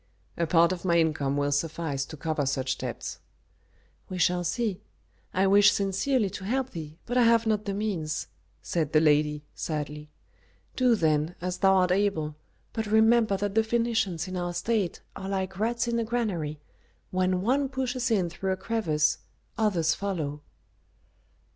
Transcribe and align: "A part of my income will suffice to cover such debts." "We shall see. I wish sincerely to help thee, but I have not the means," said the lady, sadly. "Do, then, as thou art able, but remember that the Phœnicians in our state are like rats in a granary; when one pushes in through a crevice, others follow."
"A 0.35 0.47
part 0.47 0.71
of 0.71 0.83
my 0.83 0.97
income 0.99 1.37
will 1.37 1.51
suffice 1.51 2.05
to 2.05 2.17
cover 2.17 2.47
such 2.47 2.79
debts." 2.79 3.19
"We 4.09 4.17
shall 4.17 4.43
see. 4.43 4.81
I 5.31 5.45
wish 5.45 5.71
sincerely 5.71 6.31
to 6.31 6.43
help 6.43 6.71
thee, 6.71 6.97
but 7.05 7.19
I 7.19 7.21
have 7.21 7.45
not 7.45 7.65
the 7.65 7.75
means," 7.75 8.25
said 8.63 8.93
the 8.93 8.99
lady, 8.99 9.43
sadly. 9.53 10.09
"Do, 10.75 10.95
then, 10.95 11.35
as 11.39 11.59
thou 11.59 11.75
art 11.75 11.91
able, 11.91 12.35
but 12.73 12.87
remember 12.87 13.37
that 13.37 13.53
the 13.53 13.61
Phœnicians 13.61 14.27
in 14.27 14.35
our 14.37 14.55
state 14.55 15.01
are 15.15 15.29
like 15.29 15.59
rats 15.59 15.87
in 15.87 15.99
a 15.99 16.03
granary; 16.03 16.59
when 17.11 17.43
one 17.43 17.69
pushes 17.69 18.09
in 18.09 18.27
through 18.27 18.53
a 18.53 18.57
crevice, 18.57 19.19
others 19.55 19.93
follow." 19.93 20.41